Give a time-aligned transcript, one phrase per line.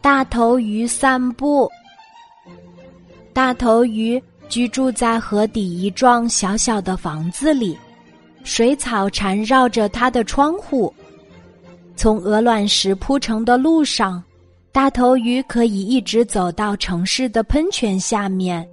[0.00, 1.70] 大头鱼散步。
[3.32, 7.76] 大头鱼居住在河底一幢小小的房子里，
[8.42, 10.92] 水草缠绕着它的窗户。
[11.94, 14.22] 从鹅卵石铺成的路上，
[14.72, 18.66] 大头鱼可以一直走到城市的喷泉下面，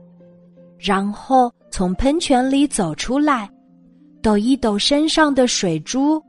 [0.78, 3.50] 然后从喷泉里走出来，
[4.22, 6.22] 抖一抖身上的水珠，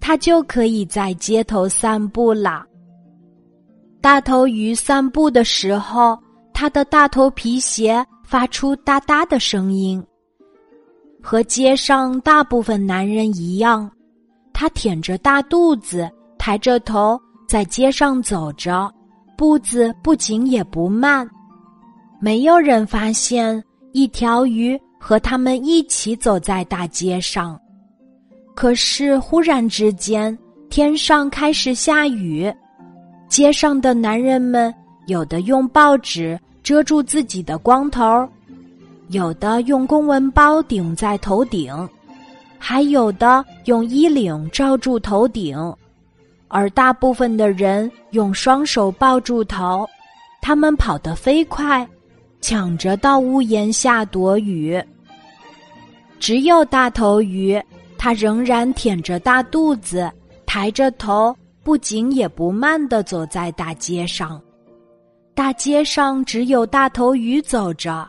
[0.00, 2.66] 它就可以在街头散步了。
[4.02, 6.18] 大头鱼散步的时候。
[6.54, 10.00] 他的大头皮鞋发出哒哒的声音，
[11.20, 13.90] 和街上大部分男人一样，
[14.52, 16.08] 他腆着大肚子，
[16.38, 18.88] 抬着头在街上走着，
[19.36, 21.28] 步子不紧也不慢。
[22.20, 23.60] 没有人发现
[23.92, 27.58] 一条鱼和他们一起走在大街上。
[28.54, 30.38] 可是忽然之间，
[30.68, 32.54] 天上开始下雨，
[33.32, 34.74] 街上的男人们
[35.06, 36.38] 有的用报纸。
[36.62, 38.28] 遮住自己的光头，
[39.08, 41.74] 有的用公文包顶在头顶，
[42.56, 45.58] 还有的用衣领罩住头顶，
[46.46, 49.84] 而大部分的人用双手抱住头，
[50.40, 51.84] 他们跑得飞快，
[52.40, 54.80] 抢着到屋檐下躲雨。
[56.20, 57.60] 只有大头鱼，
[57.98, 60.08] 它仍然腆着大肚子，
[60.46, 64.40] 抬着头，不紧也不慢地走在大街上。
[65.34, 68.08] 大街上只有大头鱼走着，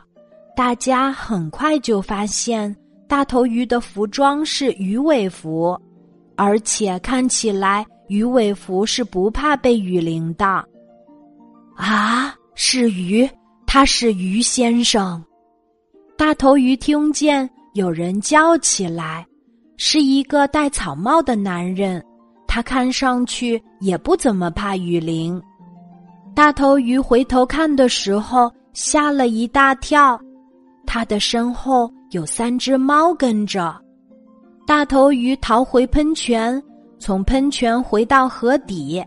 [0.55, 2.75] 大家很快就发现
[3.07, 5.79] 大头鱼的服装是鱼尾服，
[6.35, 10.45] 而且看起来鱼尾服是不怕被雨淋的。
[11.75, 13.27] 啊，是鱼，
[13.65, 15.23] 他是鱼先生。
[16.17, 19.25] 大头鱼听见有人叫起来，
[19.77, 22.03] 是一个戴草帽的男人，
[22.53, 25.41] 他看上去也不怎么怕雨淋。
[26.35, 30.21] 大头鱼回头看的时候，吓了一大跳。
[30.85, 33.75] 他的身后有三只猫跟着。
[34.67, 36.61] 大头鱼逃回喷泉，
[36.99, 39.03] 从喷泉回到河底。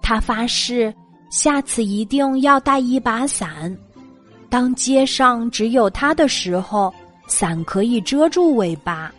[0.00, 0.94] 他发誓，
[1.30, 3.76] 下次一定要带一把伞。
[4.48, 6.94] 当街上只有他的时候，
[7.26, 9.12] 伞可以遮住尾巴。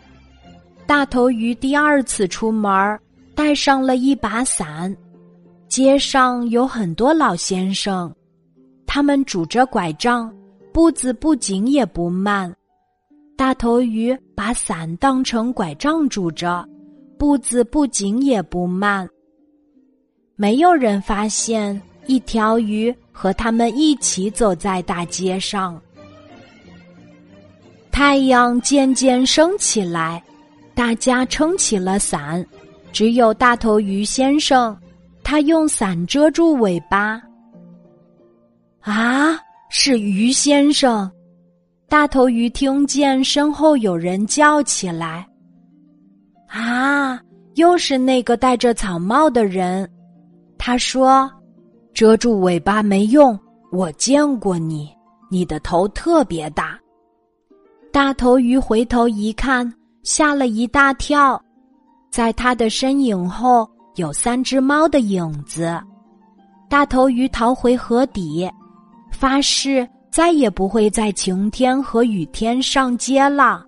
[0.86, 2.98] 大头鱼第二次出门儿，
[3.42, 4.94] 带上了一把伞。
[5.66, 8.14] 街上有很多老先生，
[8.86, 10.30] 他们拄着拐杖，
[10.74, 12.54] 步子不紧也不慢。
[13.38, 16.68] 大头鱼把伞当成拐杖拄着，
[17.16, 19.08] 步子不紧也不慢。
[20.36, 25.80] 没有人发现一条鱼和他们一起走在大街上。
[27.90, 30.22] 太阳渐渐升起来，
[30.74, 32.46] 大家撑起了伞，
[32.92, 34.76] 只有大头鱼先生。
[35.22, 37.22] 他用伞遮住尾巴。
[38.80, 41.08] 啊，是鱼先生！
[41.88, 45.24] 大头鱼听见身后有人叫起来
[46.48, 47.20] ：“啊，
[47.54, 49.88] 又是那个戴着草帽的人！”
[50.58, 51.30] 他说
[51.94, 53.38] ：“遮住尾巴没用，
[53.70, 54.90] 我见过你，
[55.30, 56.78] 你的头特别大。”
[57.92, 59.70] 大头鱼回头一看，
[60.02, 61.40] 吓了一大跳，
[62.10, 63.68] 在他的身影后。
[63.96, 65.78] 有三只猫的影子，
[66.70, 68.48] 大头鱼逃回河底，
[69.10, 73.62] 发誓再也不会在晴天和雨天上街了。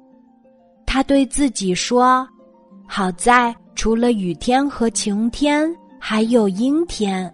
[0.87, 2.27] 他对自己说
[2.87, 7.31] ：“好在除了雨天和晴天，还有阴天。”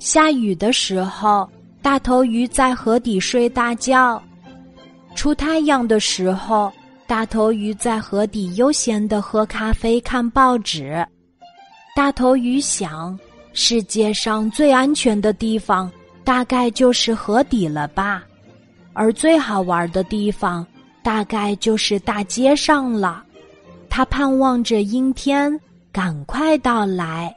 [0.00, 1.48] 下雨的时候，
[1.82, 4.18] 大头鱼在河底睡大觉；
[5.14, 6.72] 出太阳的时候。
[7.12, 11.06] 大头鱼在河底悠闲的喝咖啡、看报纸。
[11.94, 13.18] 大头鱼想，
[13.52, 15.92] 世界上最安全的地方
[16.24, 18.24] 大概就是河底了吧，
[18.94, 20.66] 而最好玩的地方
[21.02, 23.22] 大概就是大街上了。
[23.90, 25.60] 他盼望着阴天
[25.92, 27.30] 赶快到来。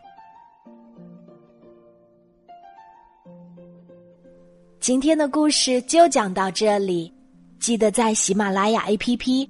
[4.79, 7.14] 今天的故事就讲到这里，
[7.59, 9.50] 记得在喜马拉雅 APP。